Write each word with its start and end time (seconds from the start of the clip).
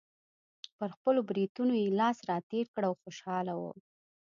پر 0.77 0.89
خپلو 0.95 1.19
برېتونو 1.29 1.73
یې 1.81 1.95
لاس 1.99 2.17
راتېر 2.31 2.65
کړ 2.73 2.83
او 2.89 2.93
خوشحاله 3.01 3.53
و. 3.59 3.63